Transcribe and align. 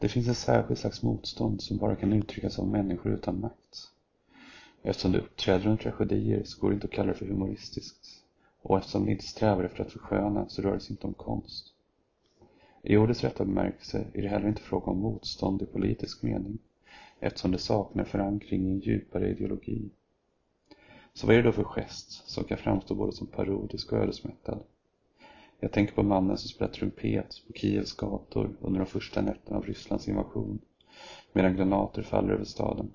Det 0.00 0.08
finns 0.08 0.28
ett 0.28 0.36
särskilt 0.36 0.80
slags 0.80 1.02
motstånd 1.02 1.62
som 1.62 1.76
bara 1.76 1.96
kan 1.96 2.12
uttryckas 2.12 2.58
av 2.58 2.68
människor 2.68 3.12
utan 3.12 3.40
makt. 3.40 3.90
Eftersom 4.82 5.12
det 5.12 5.18
uppträder 5.18 5.66
under 5.66 5.82
tragedier 5.82 6.42
så 6.44 6.60
går 6.60 6.70
det 6.70 6.74
inte 6.74 6.86
att 6.86 6.92
kalla 6.92 7.08
det 7.12 7.18
för 7.18 7.26
humoristiskt. 7.26 8.08
Och 8.62 8.78
eftersom 8.78 9.04
det 9.04 9.12
inte 9.12 9.24
strävar 9.26 9.64
efter 9.64 9.84
att 9.84 9.92
försköna 9.92 10.48
så 10.48 10.62
rör 10.62 10.74
det 10.74 10.80
sig 10.80 10.90
inte 10.92 11.06
om 11.06 11.14
konst. 11.14 11.66
I 12.82 12.96
ordets 12.96 13.24
rätta 13.24 13.44
bemärkelse 13.44 14.06
är 14.14 14.22
det 14.22 14.28
heller 14.28 14.48
inte 14.48 14.62
fråga 14.62 14.86
om 14.86 14.98
motstånd 14.98 15.62
i 15.62 15.66
politisk 15.66 16.22
mening 16.22 16.58
eftersom 17.18 17.52
det 17.52 17.58
saknar 17.58 18.04
förankring 18.04 18.66
i 18.66 18.70
en 18.70 18.80
djupare 18.80 19.30
ideologi. 19.30 19.90
Så 21.14 21.26
vad 21.26 21.36
är 21.36 21.42
det 21.42 21.48
då 21.48 21.52
för 21.52 21.64
gest 21.64 22.28
som 22.28 22.44
kan 22.44 22.58
framstå 22.58 22.94
både 22.94 23.12
som 23.12 23.26
parodisk 23.26 23.92
och 23.92 23.98
ödesmättad? 23.98 24.62
Jag 25.60 25.72
tänker 25.72 25.94
på 25.94 26.02
mannen 26.02 26.38
som 26.38 26.48
spelar 26.48 26.72
trumpet 26.72 27.42
på 27.46 27.52
Kievs 27.52 27.92
gator 27.92 28.56
under 28.60 28.80
de 28.80 28.86
första 28.86 29.22
nätterna 29.22 29.56
av 29.56 29.64
Rysslands 29.64 30.08
invasion 30.08 30.58
medan 31.32 31.56
granater 31.56 32.02
faller 32.02 32.32
över 32.32 32.44
staden. 32.44 32.92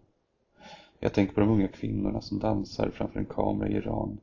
Jag 1.00 1.14
tänker 1.14 1.34
på 1.34 1.40
de 1.40 1.50
unga 1.50 1.68
kvinnorna 1.68 2.22
som 2.22 2.40
dansar 2.40 2.90
framför 2.90 3.20
en 3.20 3.26
kamera 3.26 3.70
i 3.70 3.76
Iran 3.76 4.18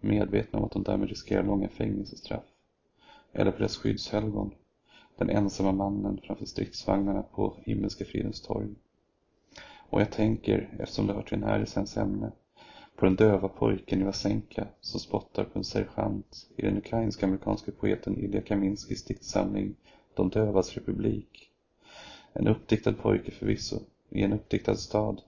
medvetna 0.00 0.58
om 0.58 0.64
att 0.64 0.72
de 0.72 0.82
därmed 0.82 1.08
riskerar 1.08 1.42
långa 1.42 1.68
fängelsestraff. 1.68 2.44
Eller 3.32 3.50
på 3.50 3.58
deras 3.58 3.76
skyddshelgon, 3.76 4.54
den 5.16 5.30
ensamma 5.30 5.72
mannen 5.72 6.20
framför 6.22 6.46
stridsvagnarna 6.46 7.22
på 7.22 7.56
Himmelska 7.64 8.04
fridens 8.04 8.42
torg. 8.42 8.68
Och 9.90 10.00
jag 10.00 10.12
tänker, 10.12 10.76
eftersom 10.80 11.06
det 11.06 11.12
hör 11.12 11.22
till 11.22 11.40
den 11.40 11.48
här 11.48 11.60
esens 11.60 11.96
ämne, 11.96 12.32
på 12.96 13.06
den 13.06 13.16
döva 13.16 13.48
pojken 13.48 14.00
i 14.00 14.04
Vasenka 14.04 14.66
som 14.80 15.00
spottar 15.00 15.44
på 15.44 15.58
en 15.58 15.64
sergeant 15.64 16.46
i 16.56 16.62
den 16.62 16.78
ukrainsk-amerikanske 16.78 17.72
poeten 17.72 18.18
Ilja 18.18 18.40
Kaminskis 18.40 19.04
diktsamling 19.04 19.74
De 20.14 20.30
dövas 20.30 20.74
republik. 20.74 21.50
En 22.32 22.48
uppdiktad 22.48 22.92
pojke 22.92 23.30
förvisso, 23.30 23.80
i 24.10 24.22
en 24.22 24.32
uppdiktad 24.32 24.76
stad, 24.76 25.22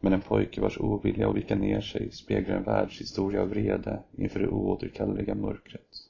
men 0.00 0.12
en 0.12 0.20
pojke 0.20 0.60
vars 0.60 0.78
ovilja 0.80 1.28
att 1.28 1.36
vika 1.36 1.54
ner 1.54 1.80
sig 1.80 2.10
speglar 2.12 2.56
en 2.56 2.62
världshistoria 2.62 3.42
av 3.42 3.48
vrede 3.48 4.02
inför 4.16 4.40
det 4.40 4.48
oåterkalleliga 4.48 5.34
mörkret. 5.34 6.08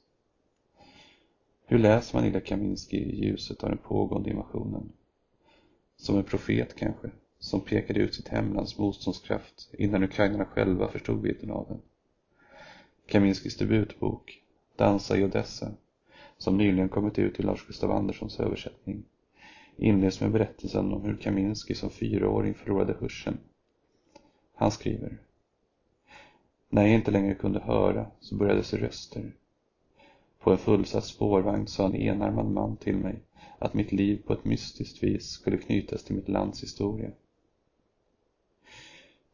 Hur 1.65 1.79
läser 1.79 2.17
man 2.17 2.25
Ilja 2.25 2.41
Kaminski 2.41 2.97
i 2.97 3.25
ljuset 3.25 3.63
av 3.63 3.69
den 3.69 3.77
pågående 3.77 4.29
invasionen? 4.29 4.91
Som 5.97 6.17
en 6.17 6.23
profet 6.23 6.75
kanske, 6.75 7.09
som 7.39 7.61
pekade 7.61 7.99
ut 7.99 8.15
sitt 8.15 8.27
hemlands 8.27 8.77
motståndskraft 8.77 9.69
innan 9.77 10.03
ukrainarna 10.03 10.45
själva 10.45 10.87
förstod 10.87 11.21
vidden 11.21 11.51
av 11.51 11.65
den. 11.67 11.81
Kaminskis 13.07 13.57
debutbok, 13.57 14.41
Dansa 14.75 15.17
i 15.17 15.23
Odessa, 15.23 15.71
som 16.37 16.57
nyligen 16.57 16.89
kommit 16.89 17.19
ut 17.19 17.39
i 17.39 17.43
Lars 17.43 17.67
Gustav 17.67 17.91
Anderssons 17.91 18.39
översättning, 18.39 19.03
inleds 19.77 20.21
med 20.21 20.31
berättelsen 20.31 20.93
om 20.93 21.01
hur 21.01 21.15
Kaminski 21.15 21.75
som 21.75 21.89
fyraåring 21.89 22.53
förlorade 22.53 22.95
hörseln. 22.99 23.37
Han 24.55 24.71
skriver 24.71 25.17
När 26.69 26.81
jag 26.81 26.95
inte 26.95 27.11
längre 27.11 27.35
kunde 27.35 27.59
höra 27.59 28.07
så 28.19 28.35
började 28.35 28.63
se 28.63 28.77
röster. 28.77 29.33
På 30.39 30.51
en 30.51 30.57
fullsatt 30.57 31.05
spårvagn 31.05 31.67
sa 31.67 31.85
en 31.85 31.95
enarmad 31.95 32.45
man 32.45 32.77
till 32.77 32.97
mig 32.97 33.19
att 33.59 33.73
mitt 33.73 33.91
liv 33.91 34.21
på 34.25 34.33
ett 34.33 34.45
mystiskt 34.45 35.03
vis 35.03 35.25
skulle 35.25 35.57
knytas 35.57 36.03
till 36.03 36.15
mitt 36.15 36.29
lands 36.29 36.63
historia. 36.63 37.11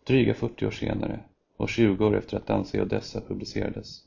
Dryga 0.08 0.34
40 0.34 0.66
år 0.66 0.72
senare 0.72 1.20
och 1.58 1.70
20 1.70 2.06
år 2.06 2.18
efter 2.18 2.38
att 2.38 2.48
Dansa 2.48 2.78
i 2.78 2.82
Odessa 2.82 3.22
publicerades 3.22 4.04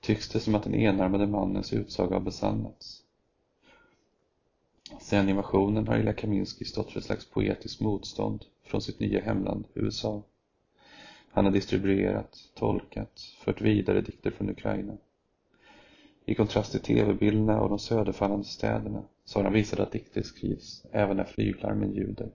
tycks 0.00 0.28
det 0.28 0.40
som 0.40 0.54
att 0.54 0.62
den 0.62 0.74
enarmade 0.74 1.26
mannens 1.26 1.72
utsaga 1.72 2.14
har 2.14 2.20
besannats. 2.20 3.02
Sedan 5.00 5.28
invasionen 5.28 5.88
har 5.88 5.98
Ilja 5.98 6.12
Kaminski 6.12 6.64
stått 6.64 6.90
för 6.90 6.98
ett 6.98 7.04
slags 7.06 7.26
poetiskt 7.26 7.80
motstånd 7.80 8.44
från 8.64 8.80
sitt 8.82 9.00
nya 9.00 9.20
hemland, 9.20 9.64
USA. 9.74 10.22
Han 11.30 11.44
har 11.44 11.52
distribuerat, 11.52 12.38
tolkat, 12.54 13.20
fört 13.20 13.60
vidare 13.60 14.00
dikter 14.00 14.30
från 14.30 14.50
Ukraina. 14.50 14.96
I 16.24 16.34
kontrast 16.34 16.72
till 16.72 16.80
tv-bilderna 16.80 17.60
av 17.60 17.68
de 17.68 17.78
söderfallande 17.78 18.44
städerna 18.44 19.02
så 19.24 19.38
har 19.38 19.44
han 19.44 19.52
visat 19.52 19.80
att 19.80 19.92
dikter 19.92 20.22
skrivs 20.22 20.84
även 20.92 21.16
när 21.16 21.24
flyglarmen 21.24 21.94
ljuder. 21.94 22.30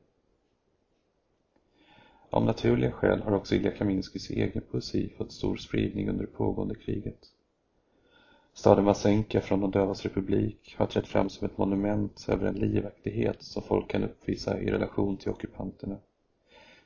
Av 2.33 2.45
naturliga 2.45 2.91
skäl 2.91 3.21
har 3.21 3.31
också 3.31 3.55
Ilja 3.55 3.71
Kaminskis 3.71 4.29
egen 4.29 4.61
poesi 4.71 5.09
fått 5.17 5.31
stor 5.31 5.55
spridning 5.55 6.09
under 6.09 6.25
det 6.25 6.31
pågående 6.31 6.75
kriget. 6.75 7.19
Staden 8.53 8.85
Vasenka 8.85 9.41
från 9.41 9.61
de 9.61 9.71
dövas 9.71 10.03
republik 10.03 10.75
har 10.77 10.85
trätt 10.85 11.07
fram 11.07 11.29
som 11.29 11.45
ett 11.45 11.57
monument 11.57 12.25
över 12.29 12.47
en 12.47 12.55
livaktighet 12.55 13.43
som 13.43 13.63
folk 13.63 13.89
kan 13.89 14.03
uppvisa 14.03 14.59
i 14.59 14.71
relation 14.71 15.17
till 15.17 15.31
ockupanterna. 15.31 15.97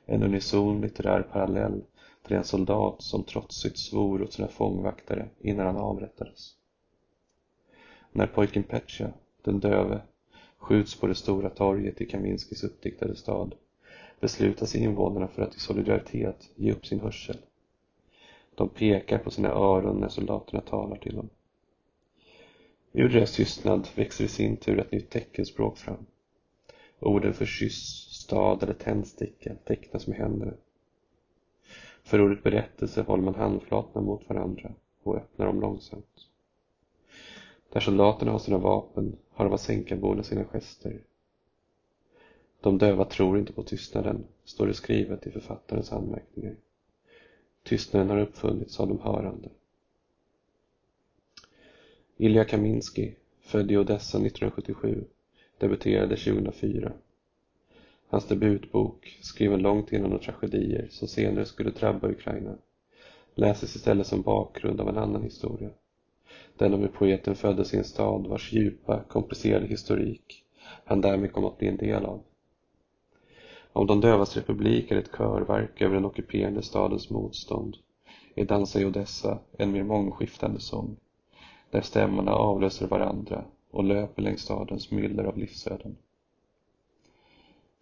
En 0.06 0.22
unison 0.22 0.80
litterär 0.80 1.22
parallell 1.22 1.84
till 2.26 2.36
en 2.36 2.44
soldat 2.44 3.02
som 3.02 3.24
trotsigt 3.24 3.78
svor 3.78 4.22
åt 4.22 4.32
sina 4.32 4.48
fångvaktare 4.48 5.28
innan 5.40 5.66
han 5.66 5.76
avrättades. 5.76 6.54
När 8.12 8.26
pojken 8.26 8.62
Petja, 8.62 9.12
den 9.42 9.60
döve, 9.60 10.00
skjuts 10.56 11.00
på 11.00 11.06
det 11.06 11.14
stora 11.14 11.50
torget 11.50 12.00
i 12.00 12.06
Kaminskis 12.06 12.64
uppdiktade 12.64 13.16
stad 13.16 13.54
beslutar 14.20 14.66
sig 14.66 14.82
invånarna 14.82 15.28
för 15.28 15.42
att 15.42 15.56
i 15.56 15.60
solidaritet 15.60 16.50
ge 16.56 16.72
upp 16.72 16.86
sin 16.86 17.00
hörsel. 17.00 17.36
De 18.54 18.68
pekar 18.68 19.18
på 19.18 19.30
sina 19.30 19.48
öron 19.48 20.00
när 20.00 20.08
soldaterna 20.08 20.60
talar 20.60 20.96
till 20.96 21.16
dem. 21.16 21.28
Ur 22.92 23.08
deras 23.08 23.36
tystnad 23.36 23.88
växer 23.94 24.24
i 24.24 24.28
sin 24.28 24.56
tur 24.56 24.80
ett 24.80 24.92
nytt 24.92 25.10
teckenspråk 25.10 25.78
fram. 25.78 26.06
Orden 27.00 27.34
för 27.34 27.46
kyss, 27.46 28.08
stad 28.10 28.62
eller 28.62 28.74
tändsticka 28.74 29.54
tecknas 29.54 30.06
med 30.06 30.16
händerna. 30.16 30.52
För 32.02 32.20
ordet 32.20 32.42
berättelse 32.42 33.02
håller 33.02 33.22
man 33.22 33.34
handflatorna 33.34 34.06
mot 34.06 34.28
varandra 34.28 34.70
och 35.02 35.16
öppnar 35.16 35.46
dem 35.46 35.60
långsamt. 35.60 36.26
Där 37.72 37.80
soldaterna 37.80 38.32
har 38.32 38.38
sina 38.38 38.58
vapen 38.58 39.16
har 39.30 39.46
Vasenkaborna 39.46 40.22
sina 40.22 40.44
gester. 40.44 41.00
De 42.60 42.78
döva 42.78 43.04
tror 43.04 43.38
inte 43.38 43.52
på 43.52 43.62
tystnaden, 43.62 44.24
står 44.44 44.66
det 44.66 44.74
skrivet 44.74 45.26
i 45.26 45.30
författarens 45.30 45.92
anmärkningar. 45.92 46.56
Tystnaden 47.62 48.10
har 48.10 48.18
uppfunnits 48.18 48.80
av 48.80 48.88
de 48.88 49.00
hörande. 49.00 49.48
Ilja 52.16 52.44
Kaminski, 52.44 53.14
född 53.40 53.70
i 53.70 53.76
Odessa 53.76 54.18
1977, 54.18 55.04
debuterade 55.58 56.16
2004. 56.16 56.92
Hans 58.08 58.24
debutbok, 58.24 59.18
skriven 59.20 59.62
långt 59.62 59.92
innan 59.92 60.10
de 60.10 60.18
tragedier 60.18 60.88
som 60.90 61.08
senare 61.08 61.44
skulle 61.44 61.70
drabba 61.70 62.08
Ukraina, 62.08 62.58
läses 63.34 63.76
istället 63.76 64.06
som 64.06 64.22
bakgrund 64.22 64.80
av 64.80 64.88
en 64.88 64.98
annan 64.98 65.22
historia. 65.22 65.70
Den 66.56 66.74
om 66.74 66.80
hur 66.80 66.88
poeten 66.88 67.34
föddes 67.34 67.74
i 67.74 67.76
en 67.76 67.84
stad 67.84 68.26
vars 68.26 68.52
djupa, 68.52 69.04
komplicerade 69.08 69.66
historik 69.66 70.44
han 70.84 71.00
därmed 71.00 71.32
kom 71.32 71.44
att 71.44 71.58
bli 71.58 71.68
en 71.68 71.76
del 71.76 72.04
av. 72.04 72.22
Om 73.78 73.86
de 73.86 74.00
dövas 74.00 74.36
republik 74.36 74.90
är 74.90 74.96
ett 74.96 75.16
körverk 75.16 75.82
över 75.82 75.94
den 75.94 76.04
ockuperande 76.04 76.62
stadens 76.62 77.10
motstånd 77.10 77.76
är 78.34 78.44
Dansa 78.44 78.80
i 78.80 78.84
Odessa 78.84 79.38
en 79.58 79.72
mer 79.72 79.82
mångskiftande 79.82 80.60
sång, 80.60 80.96
där 81.70 81.80
stämmorna 81.80 82.32
avlöser 82.32 82.86
varandra 82.86 83.44
och 83.70 83.84
löper 83.84 84.22
längs 84.22 84.40
stadens 84.40 84.90
myller 84.90 85.24
av 85.24 85.38
livsöden. 85.38 85.96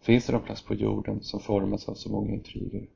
Finns 0.01 0.27
det 0.27 0.33
någon 0.33 0.43
plats 0.43 0.63
på 0.63 0.75
jorden 0.75 1.23
som 1.23 1.41
formas 1.41 1.89
av 1.89 1.95
så 1.95 2.11
många 2.11 2.33
intriger? 2.33 2.87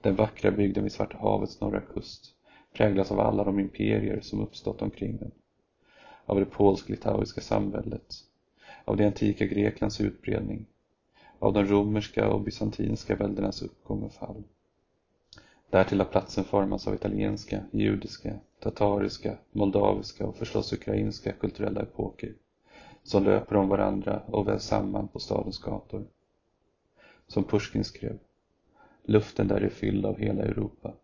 Den 0.00 0.16
vackra 0.16 0.50
bygden 0.50 0.82
vid 0.82 0.92
Svarta 0.92 1.18
havets 1.18 1.60
norra 1.60 1.80
kust 1.80 2.34
präglas 2.72 3.12
av 3.12 3.20
alla 3.20 3.44
de 3.44 3.58
imperier 3.58 4.20
som 4.20 4.40
uppstått 4.40 4.82
omkring 4.82 5.16
den. 5.16 5.30
Av 6.26 6.40
det 6.40 6.46
polsk-litauiska 6.46 7.40
samväldet, 7.40 8.14
av 8.84 8.96
det 8.96 9.06
antika 9.06 9.46
Greklands 9.46 10.00
utbredning, 10.00 10.66
av 11.44 11.52
de 11.52 11.64
romerska 11.64 12.28
och 12.28 12.40
bysantinska 12.40 13.16
väldernas 13.16 13.62
uppgång 13.62 14.02
och 14.02 14.12
fall. 14.12 14.42
Därtill 15.70 15.98
har 15.98 16.06
platsen 16.06 16.44
formats 16.44 16.88
av 16.88 16.94
italienska, 16.94 17.64
judiska, 17.70 18.34
tatariska, 18.60 19.38
moldaviska 19.52 20.26
och 20.26 20.36
förstås 20.36 20.72
ukrainska 20.72 21.32
kulturella 21.32 21.82
epoker 21.82 22.34
som 23.02 23.24
löper 23.24 23.56
om 23.56 23.68
varandra 23.68 24.22
och 24.26 24.48
vävs 24.48 24.64
samman 24.64 25.08
på 25.08 25.18
stadens 25.18 25.58
gator. 25.58 26.04
Som 27.26 27.44
Pushkin 27.44 27.84
skrev, 27.84 28.18
luften 29.02 29.48
där 29.48 29.60
är 29.60 29.68
fylld 29.68 30.06
av 30.06 30.18
hela 30.18 30.42
Europa. 30.42 30.94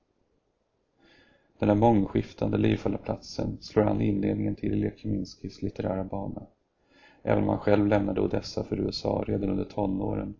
Den 1.58 1.68
här 1.68 1.76
mångskiftande 1.76 2.58
livfulla 2.58 2.98
platsen 2.98 3.58
slår 3.60 3.82
an 3.82 4.00
inledningen 4.00 4.54
till 4.54 4.80
Lekiminskis 4.80 5.62
litterära 5.62 6.04
bana. 6.04 6.46
Även 7.22 7.42
om 7.42 7.48
han 7.48 7.58
själv 7.58 7.86
lämnade 7.86 8.20
Odessa 8.20 8.64
för 8.64 8.80
USA 8.80 9.24
redan 9.26 9.50
under 9.50 9.64
tonåren 9.64 10.34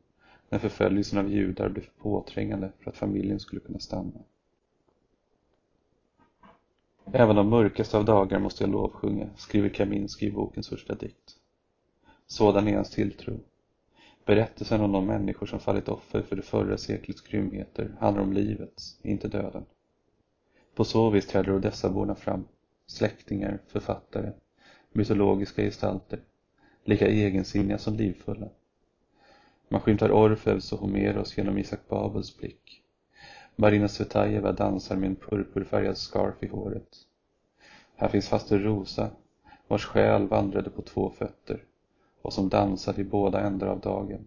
när 0.49 0.59
förföljelsen 0.59 1.19
av 1.19 1.29
judar 1.29 1.69
blev 1.69 1.83
för 1.83 2.03
påträngande 2.03 2.73
för 2.79 2.91
att 2.91 2.97
familjen 2.97 3.41
skulle 3.41 3.61
kunna 3.61 3.79
stanna. 3.79 4.21
Även 7.13 7.37
de 7.37 7.49
mörkaste 7.49 7.99
av 7.99 8.05
dagar 8.05 8.39
måste 8.39 8.65
jag 8.65 8.71
lovsjunga, 8.71 9.29
skriver 9.37 9.69
Kaminski 9.69 10.27
i 10.27 10.33
bokens 10.33 10.69
första 10.69 10.95
dikt. 10.95 11.37
Sådan 12.27 12.69
är 12.69 12.75
hans 12.77 12.91
tilltro. 12.91 13.41
Berättelsen 14.25 14.81
om 14.81 14.93
de 14.93 15.07
människor 15.07 15.47
som 15.47 15.61
fallit 15.61 15.89
offer 15.89 16.23
för 16.23 16.37
det 16.37 16.43
förra 16.43 16.77
seklets 16.77 17.21
grymheter 17.21 17.97
handlar 18.01 18.23
om 18.23 18.33
livets, 18.33 18.99
inte 19.03 19.29
döden. 19.29 19.65
På 20.75 20.85
så 20.85 21.11
vis 21.11 21.27
träder 21.27 21.53
Odessaborna 21.53 22.15
fram, 22.15 22.45
släktingar, 22.87 23.59
författare, 23.67 24.33
mytologiska 24.93 25.63
gestalter, 25.63 26.21
lika 26.85 27.07
egensinniga 27.07 27.79
som 27.79 27.95
livfulla. 27.95 28.49
Man 29.69 29.81
skymtar 29.81 30.13
Orfeus 30.13 30.73
och 30.73 30.79
Homeros 30.79 31.39
genom 31.39 31.59
Isak 31.59 31.81
Babels 31.89 32.37
blick. 32.37 32.83
Marina 33.57 33.89
Svetajeva 33.89 34.53
dansar 34.53 34.97
med 34.97 35.07
en 35.07 35.17
purpurfärgad 35.17 35.99
scarf 35.99 36.43
i 36.43 36.47
håret. 36.47 36.97
Här 37.97 38.09
finns 38.09 38.29
faster 38.29 38.59
Rosa, 38.59 39.11
vars 39.69 39.85
själ 39.85 40.29
vandrade 40.29 40.71
på 40.71 40.83
två 40.83 41.11
fötter 41.11 41.65
och 42.23 42.33
som 42.33 42.49
dansade 42.49 43.01
i 43.01 43.05
båda 43.05 43.41
ändar 43.41 43.67
av 43.67 43.81
dagen. 43.81 44.27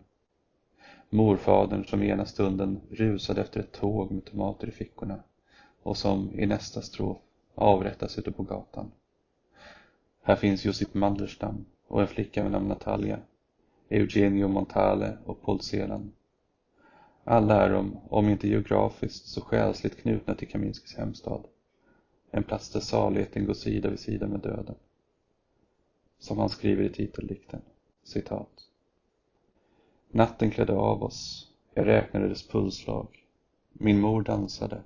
Morfadern 1.09 1.85
som 1.85 2.03
i 2.03 2.09
ena 2.09 2.25
stunden 2.25 2.81
rusade 2.91 3.41
efter 3.41 3.59
ett 3.59 3.71
tåg 3.71 4.11
med 4.11 4.25
tomater 4.25 4.67
i 4.67 4.71
fickorna 4.71 5.19
och 5.83 5.97
som 5.97 6.39
i 6.39 6.45
nästa 6.45 6.81
strof 6.81 7.17
avrättas 7.55 8.19
ute 8.19 8.31
på 8.31 8.43
gatan. 8.43 8.91
Här 10.21 10.35
finns 10.35 10.65
Josip 10.65 10.93
Mandelstam 10.93 11.65
och 11.87 12.01
en 12.01 12.07
flicka 12.07 12.43
vid 12.43 12.51
namn 12.51 12.67
Natalia, 12.67 13.19
Eugenio 13.89 14.47
Montale 14.47 15.17
och 15.25 15.41
Paul 15.41 15.61
Celan. 15.61 16.11
Alla 17.23 17.65
är 17.65 17.69
de, 17.69 17.97
om 18.09 18.29
inte 18.29 18.47
geografiskt, 18.47 19.25
så 19.25 19.41
själsligt 19.41 20.01
knutna 20.01 20.35
till 20.35 20.47
Kaminskis 20.47 20.97
hemstad. 20.97 21.47
En 22.31 22.43
plats 22.43 22.69
där 22.69 22.79
saligheten 22.79 23.45
går 23.45 23.53
sida 23.53 23.89
vid 23.89 23.99
sida 23.99 24.27
med 24.27 24.39
döden. 24.39 24.75
Som 26.19 26.37
han 26.37 26.49
skriver 26.49 26.83
i 26.83 26.89
titeldikten, 26.89 27.61
citat. 28.03 28.69
Natten 30.11 30.51
klädde 30.51 30.73
av 30.73 31.03
oss, 31.03 31.51
jag 31.73 31.87
räknade 31.87 32.27
dess 32.27 32.47
pulsslag. 32.47 33.07
Min 33.73 33.99
mor 33.99 34.21
dansade. 34.21 34.81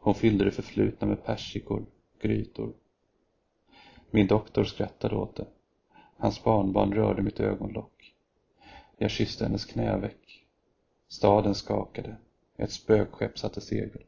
Hon 0.00 0.14
fyllde 0.14 0.44
det 0.44 0.50
förflutna 0.50 1.06
med 1.06 1.24
persikor, 1.24 1.86
grytor. 2.20 2.72
Min 4.10 4.26
doktor 4.26 4.64
skrattade 4.64 5.16
åt 5.16 5.36
det. 5.36 5.46
Hans 6.22 6.44
barnbarn 6.44 6.92
rörde 6.92 7.22
mitt 7.22 7.40
ögonlock. 7.40 8.14
Jag 8.96 9.10
kysste 9.10 9.44
hennes 9.44 9.64
knäveck. 9.64 10.46
Staden 11.08 11.54
skakade. 11.54 12.16
Ett 12.56 12.72
spökskepp 12.72 13.38
satte 13.38 13.60
segel. 13.60 14.02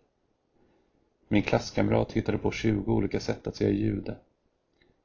Min 1.29 1.43
klasskamrat 1.43 2.13
hittade 2.13 2.39
på 2.39 2.51
tjugo 2.51 2.93
olika 2.93 3.21
sätt 3.21 3.47
att 3.47 3.57
säga 3.57 3.71
jude. 3.71 4.17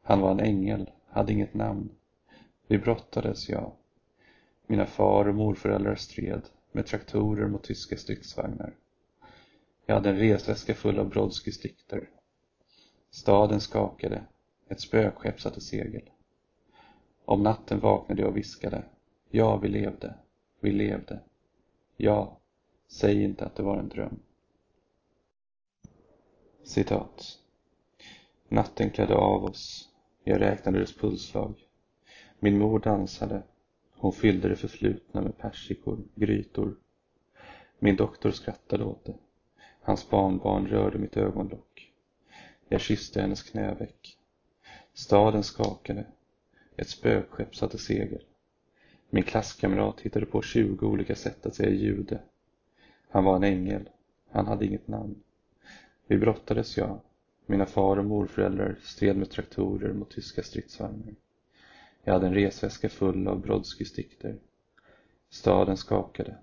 Han 0.02 0.22
var 0.22 0.32
en 0.32 0.40
ängel, 0.40 0.90
hade 1.08 1.34
inget 1.34 1.54
namn. 1.54 1.90
Vi 2.68 2.78
brottades, 2.78 3.50
ja. 3.50 3.74
Mina 4.68 4.86
far 4.86 5.28
och 5.28 5.36
morföräldrar 5.36 5.96
stred 5.96 6.42
med 6.72 6.86
traktorer 6.86 7.48
mot 7.48 7.64
tyska 7.64 7.98
stridsvagnar. 7.98 8.74
Jag 9.86 9.96
hade 9.96 10.10
en 10.10 10.18
resväska 10.18 10.74
full 10.74 11.00
av 11.00 11.14
Brodsky's 11.14 11.62
dikter. 11.62 12.10
Staden 13.12 13.62
skakade. 13.62 14.24
Ett 14.68 14.82
spökskepp 14.82 15.42
satte 15.42 15.62
segel. 15.62 16.10
Om 17.30 17.44
natten 17.44 17.80
vaknade 17.80 18.22
jag 18.22 18.30
och 18.30 18.38
viskade. 18.38 18.84
Ja, 19.30 19.58
vi 19.58 19.68
levde. 19.68 20.14
Vi 20.60 20.72
levde. 20.72 21.20
Ja, 21.98 22.38
säg 22.88 23.24
inte 23.24 23.46
att 23.46 23.56
det 23.56 23.64
var 23.64 23.78
en 23.78 23.90
dröm. 23.90 24.20
Citat. 26.64 27.40
Natten 28.48 28.90
klädde 28.90 29.16
av 29.16 29.44
oss. 29.44 29.90
Jag 30.24 30.42
räknade 30.42 30.80
dess 30.80 30.98
pulsslag. 30.98 31.54
Min 32.40 32.58
mor 32.58 32.80
dansade. 32.80 33.44
Hon 33.98 34.14
fyllde 34.14 34.50
det 34.50 34.56
förflutna 34.56 35.22
med 35.22 35.38
persikor, 35.38 36.00
grytor. 36.16 36.76
Min 37.80 37.96
doktor 37.96 38.31
skrattade 38.31 38.84
åt 38.84 39.06
det. 39.06 39.16
Hans 39.81 40.10
barnbarn 40.10 40.68
rörde 40.68 40.98
mitt 40.98 41.18
ögonlock. 41.18 41.92
Jag 42.68 42.81
kysste 42.81 43.22
hennes 43.22 43.44
knäveck. 43.44 44.18
Staden 44.94 45.44
skakade. 45.44 46.06
Ett 46.80 46.90
spökskepp 46.90 47.56
satte 47.56 47.78
segel. 47.78 48.24
Min 49.10 49.24
klasskamrat 49.24 50.02
hittade 50.02 50.26
på 50.26 50.42
tjugo 50.42 50.88
olika 50.88 51.16
sätt 51.16 51.46
att 51.46 51.56
säga 51.56 51.70
jude. 51.70 52.20
Han 53.10 53.24
var 53.24 53.36
en 53.36 53.44
ängel. 53.44 53.90
Han 54.30 54.48
hade 54.48 54.66
inget 54.66 54.88
namn. 54.88 55.16
Vi 56.08 56.18
brottades, 56.18 56.78
ja. 56.78 57.02
Mina 57.46 57.66
far 57.66 57.98
och 57.98 58.06
morföräldrar 58.06 58.76
stred 58.84 59.18
med 59.18 59.30
traktorer 59.30 59.94
mot 59.94 60.12
tyska 60.12 60.44
stridsvagnar. 60.44 61.16
Jag 62.04 62.14
hade 62.14 62.28
en 62.28 62.34
resväska 62.34 62.90
full 62.90 63.28
av 63.28 63.42
Brodskys 63.42 63.94
dikter. 63.94 64.36
Staden 65.30 65.78
skakade. 65.78 66.38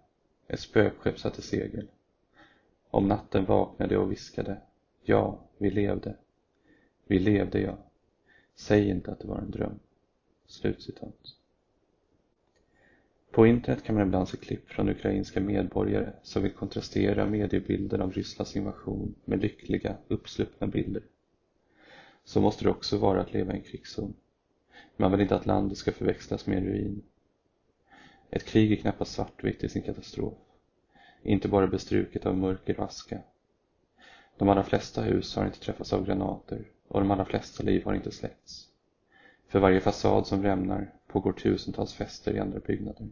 Ett 0.49 0.61
spökskepp 0.61 1.19
satte 1.19 1.43
segel. 1.43 1.89
Om 2.91 3.09
natten 3.09 3.45
vaknade 3.45 3.95
jag 3.95 4.03
och 4.03 4.13
viskade. 4.13 4.61
Ja, 5.03 5.39
vi 5.59 5.71
levde. 5.71 6.17
Vi 7.07 7.19
levde, 7.19 7.61
ja. 7.61 7.79
Säg 8.55 8.89
inte 8.89 9.13
att 9.13 9.21
det 9.21 9.29
var 9.29 9.39
en 9.39 9.51
dröm. 9.51 9.79
Slutcitat. 10.47 11.37
På 13.31 13.47
internet 13.47 13.85
kan 13.85 13.95
man 13.95 14.07
ibland 14.07 14.29
se 14.29 14.37
klipp 14.37 14.69
från 14.69 14.89
ukrainska 14.89 15.41
medborgare 15.41 16.13
som 16.23 16.43
vill 16.43 16.53
kontrastera 16.53 17.27
mediebilden 17.27 18.01
av 18.01 18.13
Rysslands 18.13 18.57
invasion 18.57 19.15
med 19.25 19.43
lyckliga, 19.43 19.97
uppsluppna 20.09 20.67
bilder. 20.67 21.03
Så 22.25 22.41
måste 22.41 22.65
det 22.65 22.71
också 22.71 22.99
vara 22.99 23.21
att 23.21 23.33
leva 23.33 23.53
i 23.53 23.57
en 23.57 23.63
krigszon. 23.63 24.15
Man 24.97 25.11
vill 25.11 25.21
inte 25.21 25.35
att 25.35 25.47
landet 25.47 25.79
ska 25.79 25.93
förväxlas 25.93 26.47
med 26.47 26.59
en 26.59 26.65
ruin. 26.65 27.03
Ett 28.31 28.45
krig 28.45 28.73
är 28.73 28.77
knappast 28.77 29.13
svartvitt 29.13 29.65
i 29.65 29.69
sin 29.69 29.83
katastrof. 29.83 30.35
Inte 31.23 31.49
bara 31.49 31.67
bestruket 31.67 32.27
av 32.27 32.37
mörker 32.37 32.81
och 32.81 32.85
aska. 32.85 33.23
De 34.37 34.49
allra 34.49 34.63
flesta 34.63 35.03
hus 35.03 35.37
har 35.37 35.47
inte 35.47 35.61
träffats 35.61 35.93
av 35.93 36.07
granater 36.07 36.65
och 36.89 37.01
de 37.01 37.11
allra 37.11 37.25
flesta 37.25 37.63
liv 37.63 37.85
har 37.85 37.95
inte 37.95 38.11
släckts. 38.11 38.69
För 39.49 39.59
varje 39.59 39.81
fasad 39.81 40.27
som 40.27 40.43
rämnar 40.43 40.93
pågår 41.07 41.33
tusentals 41.33 41.95
fester 41.95 42.37
i 42.37 42.39
andra 42.39 42.59
byggnader. 42.59 43.09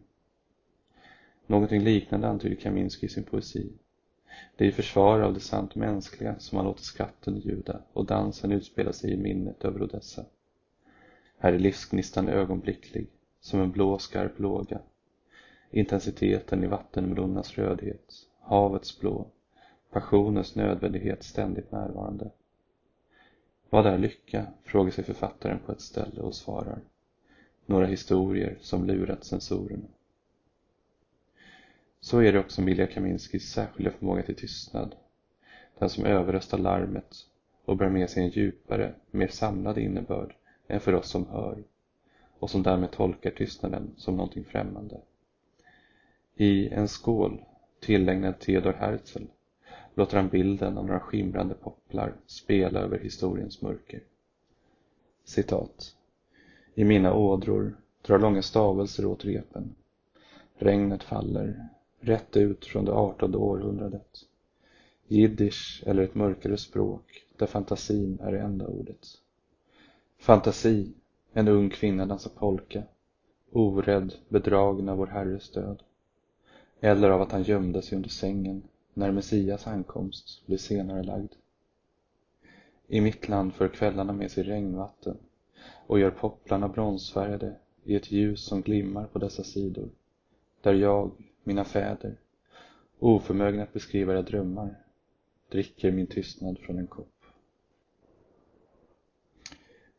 Någonting 1.47 1.81
liknande 1.81 2.27
antyder 2.27 2.55
Kaminski 2.55 3.05
i 3.05 3.09
sin 3.09 3.23
poesi. 3.23 3.71
Det 4.55 4.65
är 4.65 4.69
i 4.69 4.71
försvar 4.71 5.19
av 5.19 5.33
det 5.33 5.39
sant 5.39 5.75
mänskliga 5.75 6.39
som 6.39 6.55
han 6.55 6.65
låter 6.65 6.83
skatten 6.83 7.37
ljuda 7.37 7.81
och 7.93 8.05
dansen 8.05 8.51
utspela 8.51 8.93
sig 8.93 9.13
i 9.13 9.17
minnet 9.17 9.65
över 9.65 9.83
Odessa. 9.83 10.25
Här 11.37 11.53
är 11.53 11.59
livsgnistan 11.59 12.29
ögonblicklig, 12.29 13.07
som 13.39 13.61
en 13.61 13.71
blå 13.71 13.97
skarp 13.97 14.39
låga. 14.39 14.79
Intensiteten 15.71 16.63
i 16.63 16.67
vattenmelonernas 16.67 17.57
rödhet, 17.57 18.13
havets 18.39 18.99
blå, 18.99 19.27
passionens 19.91 20.55
nödvändighet 20.55 21.23
ständigt 21.23 21.71
närvarande. 21.71 22.31
Vad 23.69 23.85
är 23.85 23.97
lycka? 23.97 24.47
frågar 24.63 24.91
sig 24.91 25.03
författaren 25.03 25.59
på 25.65 25.71
ett 25.71 25.81
ställe 25.81 26.21
och 26.21 26.35
svarar. 26.35 26.79
Några 27.65 27.85
historier 27.85 28.57
som 28.61 28.85
lurat 28.85 29.23
censorerna. 29.23 29.87
Så 31.99 32.19
är 32.19 32.33
det 32.33 32.39
också 32.39 32.61
med 32.61 32.71
Ilja 32.71 32.87
Kaminskis 32.87 33.51
särskilda 33.51 33.91
förmåga 33.91 34.23
till 34.23 34.35
tystnad. 34.35 34.95
Den 35.79 35.89
som 35.89 36.05
överröstar 36.05 36.57
larmet 36.57 37.15
och 37.65 37.77
bär 37.77 37.89
med 37.89 38.09
sig 38.09 38.23
en 38.23 38.29
djupare, 38.29 38.93
mer 39.11 39.27
samlad 39.27 39.77
innebörd 39.77 40.35
än 40.67 40.79
för 40.79 40.93
oss 40.93 41.09
som 41.09 41.27
hör 41.27 41.63
och 42.39 42.49
som 42.49 42.63
därmed 42.63 42.91
tolkar 42.91 43.31
tystnaden 43.31 43.93
som 43.97 44.15
någonting 44.15 44.43
främmande. 44.43 45.01
I 46.35 46.69
En 46.69 46.87
skål, 46.87 47.41
tillägnad 47.79 48.39
Theodor 48.39 48.73
Herzl, 48.73 49.23
låter 49.95 50.17
han 50.17 50.27
bilden 50.27 50.77
av 50.77 50.85
några 50.85 50.99
skimrande 50.99 51.55
popplar 51.55 52.13
spela 52.25 52.79
över 52.79 52.99
historiens 52.99 53.61
mörker. 53.61 54.01
Citat. 55.23 55.95
I 56.75 56.83
mina 56.83 57.13
ådror 57.13 57.75
drar 58.01 58.19
långa 58.19 58.41
stavelser 58.41 59.05
åt 59.05 59.25
repen. 59.25 59.75
Regnet 60.57 61.03
faller, 61.03 61.67
rätt 61.99 62.37
ut 62.37 62.65
från 62.65 62.85
det 62.85 62.93
artonde 62.93 63.37
århundradet. 63.37 64.25
Jiddisch 65.07 65.83
eller 65.85 66.03
ett 66.03 66.15
mörkare 66.15 66.57
språk 66.57 67.25
där 67.37 67.45
fantasin 67.45 68.19
är 68.21 68.31
det 68.31 68.39
enda 68.39 68.67
ordet. 68.67 69.07
Fantasi, 70.17 70.93
en 71.33 71.47
ung 71.47 71.69
kvinna 71.69 72.05
dansar 72.05 72.31
polka, 72.35 72.83
orädd, 73.51 74.13
bedragen 74.29 74.89
av 74.89 74.97
vår 74.97 75.07
Herres 75.07 75.51
död. 75.51 75.83
Eller 76.79 77.09
av 77.09 77.21
att 77.21 77.31
han 77.31 77.43
gömde 77.43 77.81
sig 77.81 77.95
under 77.95 78.09
sängen 78.09 78.63
när 78.97 79.11
Messias 79.11 79.67
ankomst 79.67 80.45
blev 80.45 80.57
senare 80.57 81.03
lagd. 81.03 81.33
I 82.87 83.01
mitt 83.01 83.29
land 83.29 83.53
för 83.53 83.67
kvällarna 83.67 84.13
med 84.13 84.31
sig 84.31 84.43
regnvatten 84.43 85.17
och 85.87 85.99
gör 85.99 86.11
popplarna 86.11 86.67
bronsfärgade 86.67 87.55
i 87.83 87.95
ett 87.95 88.11
ljus 88.11 88.45
som 88.45 88.61
glimmar 88.61 89.07
på 89.07 89.19
dessa 89.19 89.43
sidor, 89.43 89.89
där 90.61 90.73
jag, 90.73 91.11
mina 91.43 91.65
fäder, 91.65 92.17
oförmögna 92.99 93.63
att 93.63 93.73
beskriva 93.73 94.13
era 94.13 94.21
drömmar, 94.21 94.79
dricker 95.49 95.91
min 95.91 96.07
tystnad 96.07 96.59
från 96.59 96.79
en 96.79 96.87
kopp. 96.87 97.23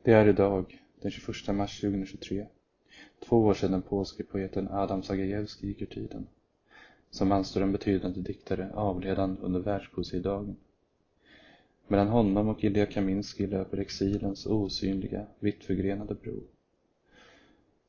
Det 0.02 0.12
är 0.12 0.28
idag, 0.28 0.82
den 1.00 1.10
21 1.10 1.54
mars 1.56 1.80
2023, 1.80 2.46
Två 3.18 3.36
år 3.36 3.54
sedan 3.54 3.82
påskepoeten 3.82 3.82
polske 3.82 4.22
poeten 4.22 4.68
Adam 4.68 5.02
Zagajewski 5.02 5.66
gick 5.66 5.82
ur 5.82 5.86
tiden. 5.86 6.26
Som 7.10 7.32
anstår 7.32 7.60
en 7.60 7.72
betydande 7.72 8.20
diktare 8.20 8.70
avled 8.74 9.18
han 9.18 9.38
under 9.38 9.60
världspoesidagen. 9.60 10.56
Mellan 11.88 12.08
honom 12.08 12.48
och 12.48 12.64
Ilja 12.64 12.86
Kaminski 12.86 13.46
löper 13.46 13.78
exilens 13.78 14.46
osynliga, 14.46 15.26
vittförgrenade 15.40 16.14
bro. 16.14 16.42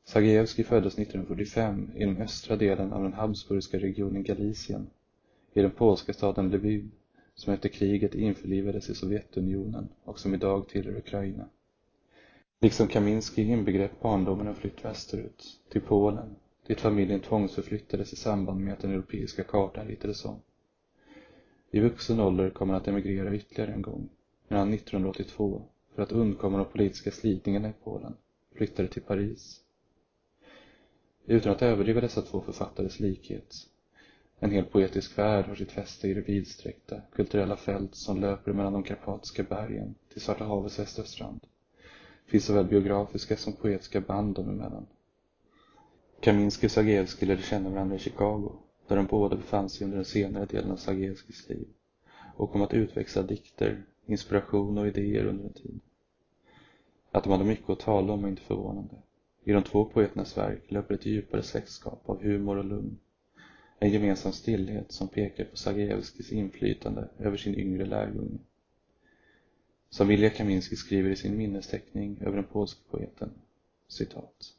Zagajewski 0.04 0.64
föddes 0.64 0.98
1945 0.98 1.90
i 1.94 2.04
den 2.04 2.22
östra 2.22 2.56
delen 2.56 2.92
av 2.92 3.02
den 3.02 3.12
habsburgska 3.12 3.78
regionen 3.78 4.22
Galicien, 4.22 4.86
i 5.52 5.62
den 5.62 5.70
polska 5.70 6.12
staden 6.12 6.50
Lviv, 6.50 6.90
som 7.34 7.52
efter 7.52 7.68
kriget 7.68 8.14
införlivades 8.14 8.90
i 8.90 8.94
Sovjetunionen 8.94 9.88
och 10.04 10.18
som 10.18 10.34
idag 10.34 10.68
tillhör 10.68 10.96
Ukraina. 10.96 11.48
Liksom 12.60 12.88
Kaminski 12.88 13.42
inbegrep 13.42 14.00
barndomen 14.00 14.46
en 14.46 14.54
flytt 14.54 14.84
västerut, 14.84 15.60
till 15.68 15.80
Polen, 15.80 16.36
dit 16.68 16.80
familjen 16.80 17.20
tvångsförflyttades 17.20 18.12
i 18.12 18.16
samband 18.16 18.60
med 18.60 18.72
att 18.72 18.80
den 18.80 18.92
europeiska 18.92 19.44
kartan 19.44 19.86
ritades 19.86 20.24
om. 20.24 20.40
I 21.70 21.80
vuxen 21.80 22.20
ålder 22.20 22.50
kom 22.50 22.70
han 22.70 22.78
att 22.78 22.88
emigrera 22.88 23.34
ytterligare 23.34 23.72
en 23.72 23.82
gång, 23.82 24.08
när 24.48 24.58
han 24.58 24.74
1982, 24.74 25.62
för 25.94 26.02
att 26.02 26.12
undkomma 26.12 26.58
de 26.58 26.66
politiska 26.66 27.10
slitningarna 27.10 27.68
i 27.68 27.72
Polen, 27.84 28.14
flyttade 28.54 28.88
till 28.88 29.02
Paris. 29.02 29.60
Utan 31.26 31.52
att 31.52 31.62
överdriva 31.62 32.00
dessa 32.00 32.22
två 32.22 32.40
författares 32.40 33.00
likhet. 33.00 33.54
En 34.38 34.50
hel 34.50 34.64
poetisk 34.64 35.18
värld 35.18 35.44
har 35.44 35.54
sitt 35.54 35.72
fäste 35.72 36.08
i 36.08 36.14
det 36.14 36.20
vidsträckta, 36.28 37.00
kulturella 37.12 37.56
fält 37.56 37.94
som 37.94 38.20
löper 38.20 38.52
mellan 38.52 38.72
de 38.72 38.82
karpatiska 38.82 39.42
bergen 39.42 39.94
till 40.12 40.20
Svarta 40.20 40.44
havets 40.44 40.78
västra 40.78 41.04
strand. 41.04 41.40
Finns 42.26 42.44
såväl 42.44 42.64
biografiska 42.64 43.36
som 43.36 43.52
poetiska 43.52 44.00
band 44.00 44.34
dem 44.34 44.48
emellan. 44.48 44.86
Kaminski 46.20 46.66
och 46.66 46.70
Zagajewski 46.70 47.26
lärde 47.26 47.42
känna 47.42 47.70
varandra 47.70 47.96
i 47.96 47.98
Chicago, 47.98 48.52
där 48.86 48.96
de 48.96 49.06
båda 49.06 49.36
befann 49.36 49.68
sig 49.68 49.84
under 49.84 49.96
den 49.96 50.04
senare 50.04 50.46
delen 50.46 50.70
av 50.70 50.76
Sagevskis 50.76 51.48
liv 51.48 51.66
och 52.36 52.52
kom 52.52 52.62
att 52.62 52.74
utväxla 52.74 53.22
dikter, 53.22 53.82
inspiration 54.06 54.78
och 54.78 54.88
idéer 54.88 55.24
under 55.24 55.44
en 55.44 55.52
tid. 55.52 55.80
Att 57.10 57.24
de 57.24 57.32
hade 57.32 57.44
mycket 57.44 57.70
att 57.70 57.78
tala 57.80 58.12
om 58.12 58.22
var 58.22 58.28
inte 58.28 58.42
förvånande. 58.42 58.94
I 59.44 59.52
de 59.52 59.62
två 59.62 59.84
poeternas 59.84 60.36
verk 60.38 60.70
löper 60.70 60.94
ett 60.94 61.06
djupare 61.06 61.42
släktskap 61.42 62.02
av 62.10 62.22
humor 62.22 62.56
och 62.56 62.64
lugn. 62.64 62.98
En 63.78 63.90
gemensam 63.90 64.32
stillhet 64.32 64.92
som 64.92 65.08
pekar 65.08 65.44
på 65.44 65.56
Zagajewskis 65.56 66.32
inflytande 66.32 67.08
över 67.18 67.36
sin 67.36 67.54
yngre 67.54 67.84
lärjunge. 67.84 68.38
Som 69.90 70.10
Ilja 70.10 70.30
Kaminski 70.30 70.76
skriver 70.76 71.10
i 71.10 71.16
sin 71.16 71.36
minnesteckning 71.36 72.18
över 72.20 72.36
den 72.36 72.44
polske 72.44 72.80
poeten, 72.90 73.30
citat. 73.88 74.54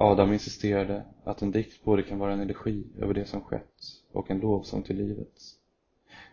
Adam 0.00 0.32
insisterade 0.32 1.04
att 1.24 1.42
en 1.42 1.50
dikt 1.50 1.84
både 1.84 2.02
kan 2.02 2.18
vara 2.18 2.32
en 2.32 2.40
elegi 2.40 2.84
över 2.98 3.14
det 3.14 3.24
som 3.24 3.40
skett 3.40 4.02
och 4.12 4.30
en 4.30 4.40
lovsång 4.40 4.82
till 4.82 4.96
livet. 4.96 5.42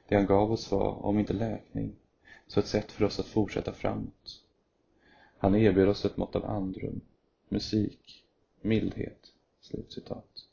Det 0.08 0.16
han 0.16 0.26
gav 0.26 0.52
oss 0.52 0.72
var, 0.72 1.06
om 1.06 1.20
inte 1.20 1.34
läkning, 1.34 1.96
så 2.48 2.60
ett 2.60 2.68
sätt 2.68 2.92
för 2.92 3.06
oss 3.06 3.20
att 3.20 3.26
fortsätta 3.26 3.74
framåt. 3.74 4.42
Han 5.38 5.56
erbjöd 5.56 5.90
oss 5.90 6.06
ett 6.06 6.18
mått 6.18 6.36
av 6.36 6.46
andrum, 6.46 7.02
musik, 7.50 8.26
mildhet. 8.62 9.32
Slutcitat. 9.62 10.46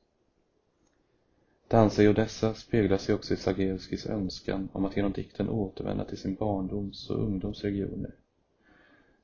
Dansa 1.69 2.03
i 2.03 2.09
Odessa 2.09 2.55
speglar 2.55 2.99
sig 2.99 3.15
också 3.15 3.35
i 3.35 3.37
Zagajewskis 3.37 4.07
önskan 4.07 4.69
om 4.73 4.85
att 4.85 4.97
genom 4.97 5.13
dikten 5.13 5.49
återvända 5.49 6.05
till 6.05 6.19
sin 6.19 6.35
barndoms 6.35 7.11
och 7.11 7.23
ungdomsregioner. 7.23 8.15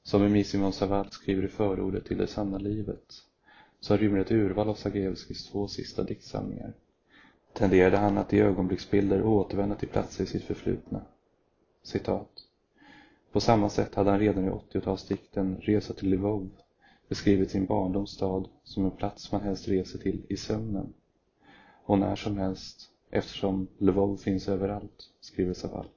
Som 0.03 0.23
Emi 0.23 0.45
Simon 0.45 0.73
Savall 0.73 1.11
skriver 1.11 1.45
i 1.45 1.49
förordet 1.49 2.05
till 2.05 2.19
Det 2.19 2.27
sanna 2.27 2.59
livet 2.59 3.25
så 3.81 3.97
rymmer 3.97 4.19
ett 4.19 4.31
urval 4.31 4.69
av 4.69 4.75
Zagajewskis 4.75 5.47
två 5.47 5.69
sista 5.69 6.03
diktsamlingar 6.03 6.73
tenderade 7.59 7.97
han 7.97 8.19
att 8.19 8.33
i 8.33 8.41
ögonblicksbilder 8.41 9.23
återvända 9.23 9.75
till 9.75 9.89
platser 9.89 10.25
i 10.25 10.27
sitt 10.27 10.45
förflutna. 10.45 11.03
Citat. 11.83 12.31
På 13.33 13.41
samma 13.41 13.69
sätt 13.69 13.95
hade 13.95 14.11
han 14.11 14.21
redan 14.21 14.45
i 14.45 14.51
80-talsdikten 14.51 15.61
Resa 15.61 15.95
till 15.95 16.11
Lvov 16.11 16.51
beskrivit 17.09 17.51
sin 17.51 17.67
barndomsstad 17.67 18.45
som 18.65 18.85
en 18.85 18.91
plats 18.91 19.33
man 19.33 19.41
helst 19.41 19.69
reser 19.69 19.99
till 19.99 20.23
i 20.29 20.37
sömnen. 20.37 20.93
Och 21.85 21.99
när 21.99 22.17
som 22.17 22.39
helst, 22.39 22.91
eftersom 23.11 23.69
Lvov 23.79 24.17
finns 24.17 24.49
överallt, 24.49 25.11
skriver 25.21 25.55
Savall. 25.55 25.89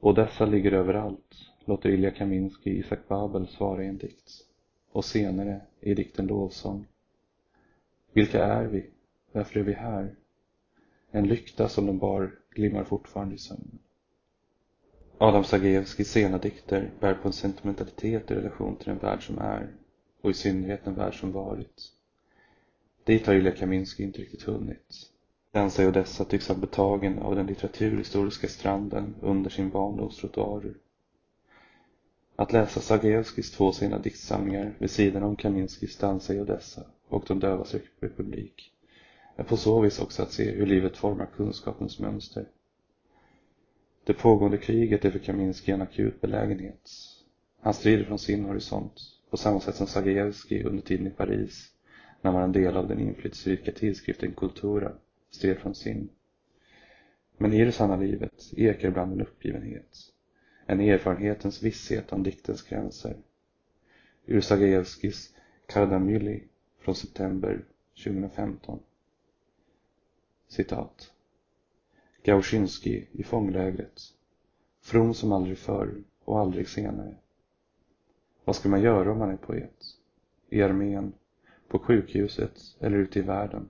Och 0.00 0.14
dessa 0.14 0.46
ligger 0.46 0.72
överallt, 0.72 1.34
låter 1.64 1.88
Ilja 1.88 2.10
Kaminski 2.10 2.70
Isak 2.70 3.08
Babel 3.08 3.48
svara 3.48 3.84
i 3.84 3.86
en 3.86 3.98
dikt. 3.98 4.45
Och 4.96 5.04
senare 5.04 5.60
i 5.80 5.94
dikten 5.94 6.26
Lovsång. 6.26 6.86
Vilka 8.12 8.44
är 8.44 8.64
vi? 8.64 8.90
Varför 9.32 9.60
är 9.60 9.64
vi 9.64 9.72
här? 9.72 10.14
En 11.10 11.28
lykta 11.28 11.68
som 11.68 11.86
de 11.86 11.98
bar 11.98 12.38
glimmar 12.50 12.84
fortfarande 12.84 13.34
i 13.34 13.38
sömnen. 13.38 13.78
Adam 15.18 15.44
Sagevskis 15.44 16.10
sena 16.10 16.38
dikter 16.38 16.90
bär 17.00 17.14
på 17.14 17.28
en 17.28 17.32
sentimentalitet 17.32 18.30
i 18.30 18.34
relation 18.34 18.76
till 18.76 18.88
den 18.88 18.98
värld 18.98 19.26
som 19.26 19.38
är 19.38 19.68
och 20.20 20.30
i 20.30 20.34
synnerhet 20.34 20.84
den 20.84 20.94
värld 20.94 21.20
som 21.20 21.32
varit. 21.32 21.92
Dit 23.04 23.26
har 23.26 23.34
Ilja 23.34 23.52
Kaminski 23.52 24.02
inte 24.02 24.20
riktigt 24.20 24.42
hunnit. 24.42 25.10
Dansa 25.52 25.82
i 25.82 25.86
Odessa 25.86 26.24
tycks 26.24 26.48
ha 26.48 26.54
betagen 26.54 27.18
av 27.18 27.34
den 27.34 27.46
litteraturhistoriska 27.46 28.48
stranden 28.48 29.14
under 29.20 29.50
sin 29.50 29.70
barndoms 29.70 30.16
trottoarer. 30.16 30.74
Att 32.38 32.52
läsa 32.52 32.80
Zagajewskis 32.80 33.50
två 33.50 33.72
sena 33.72 33.98
diktsamlingar 33.98 34.74
vid 34.78 34.90
sidan 34.90 35.22
om 35.22 35.36
Kaminskis 35.36 35.96
Dansa 35.96 36.34
i 36.34 36.40
Odessa 36.40 36.84
och 37.08 37.24
De 37.28 37.40
dövas 37.40 37.74
republik 38.00 38.72
är 39.36 39.44
på 39.44 39.56
så 39.56 39.80
vis 39.80 40.00
också 40.00 40.22
att 40.22 40.32
se 40.32 40.50
hur 40.50 40.66
livet 40.66 40.96
formar 40.96 41.26
kunskapens 41.36 41.98
mönster. 41.98 42.46
Det 44.04 44.12
pågående 44.12 44.58
kriget 44.58 45.04
är 45.04 45.10
för 45.10 45.18
Kaminski 45.18 45.72
en 45.72 45.82
akut 45.82 46.20
belägenhet. 46.20 46.90
Han 47.60 47.74
strider 47.74 48.04
från 48.04 48.18
sin 48.18 48.44
horisont, 48.44 49.00
på 49.30 49.36
samma 49.36 49.60
sätt 49.60 49.74
som 49.74 49.86
Zagajewski 49.86 50.62
under 50.62 50.82
tiden 50.82 51.06
i 51.06 51.10
Paris, 51.10 51.72
när 52.22 52.30
han 52.30 52.40
var 52.40 52.44
en 52.44 52.52
del 52.52 52.76
av 52.76 52.88
den 52.88 53.00
inflytelserika 53.00 53.72
tidskriften 53.72 54.32
Kultura, 54.32 54.92
stred 55.30 55.58
från 55.58 55.74
sin. 55.74 56.08
Men 57.38 57.52
i 57.52 57.64
det 57.64 57.72
sanna 57.72 57.96
livet 57.96 58.52
ekar 58.56 58.88
ibland 58.88 59.12
en 59.12 59.20
uppgivenhet, 59.20 60.12
en 60.66 60.80
erfarenhetens 60.80 61.62
visshet 61.62 62.12
om 62.12 62.22
diktens 62.22 62.62
gränser. 62.62 63.16
Ur 64.26 64.40
Zagajewskis 64.40 65.34
Kardamyli 65.66 66.42
från 66.78 66.94
september 66.94 67.64
2015. 68.04 68.78
Citat. 70.48 71.12
Gauchinski 72.22 73.06
i 73.12 73.22
fånglägret. 73.22 74.00
From 74.80 75.14
som 75.14 75.32
aldrig 75.32 75.58
förr 75.58 75.94
och 76.24 76.40
aldrig 76.40 76.68
senare. 76.68 77.16
Vad 78.44 78.56
ska 78.56 78.68
man 78.68 78.82
göra 78.82 79.12
om 79.12 79.18
man 79.18 79.30
är 79.30 79.36
poet? 79.36 79.84
I 80.48 80.62
armén, 80.62 81.12
på 81.68 81.78
sjukhuset 81.78 82.76
eller 82.80 82.96
ute 82.96 83.18
i 83.18 83.22
världen? 83.22 83.68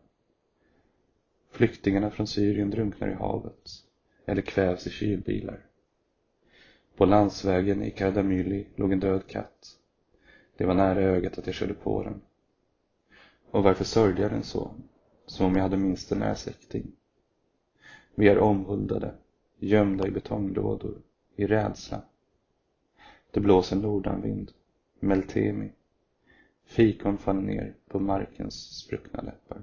Flyktingarna 1.51 2.11
från 2.11 2.27
Syrien 2.27 2.71
drunknar 2.71 3.09
i 3.09 3.15
havet 3.15 3.71
eller 4.27 4.43
kvävs 4.43 4.87
i 4.87 4.91
kylbilar. 4.91 5.67
På 6.97 7.05
landsvägen 7.05 7.83
i 7.83 7.91
Kardamyli 7.91 8.67
låg 8.75 8.93
en 8.93 9.01
död 9.01 9.27
katt. 9.27 9.79
Det 10.57 10.67
var 10.67 10.75
nära 10.75 11.01
ögat 11.01 11.39
att 11.39 11.47
jag 11.47 11.55
körde 11.55 11.75
på 11.75 12.03
den. 12.03 12.21
Och 13.51 13.63
varför 13.63 13.85
sörjde 13.85 14.23
jag 14.23 14.31
den 14.31 14.43
så? 14.43 14.71
Som 15.27 15.47
om 15.47 15.57
jag 15.57 15.63
hade 15.63 15.77
minst 15.77 16.13
en 16.13 16.19
näsäkting? 16.19 16.93
Vi 18.15 18.29
är 18.29 18.39
omhuldade, 18.39 19.15
gömda 19.59 20.07
i 20.07 20.11
betonglådor, 20.11 20.99
i 21.37 21.47
rädsla. 21.47 22.03
Det 23.31 23.41
blåser 23.41 23.77
nordanvind, 23.77 24.53
Meltemi. 25.01 25.73
Fikon 26.65 27.19
faller 27.19 27.43
ner 27.43 27.75
på 27.89 28.01
markens 28.01 28.55
spruckna 28.55 29.23
läppar. 29.23 29.63